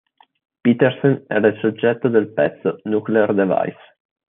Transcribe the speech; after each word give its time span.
Petersen 0.63 1.25
era 1.29 1.47
il 1.49 1.59
soggetto 1.59 2.07
del 2.07 2.33
pezzo 2.33 2.79
"Nuclear 2.85 3.35
Device". 3.35 3.99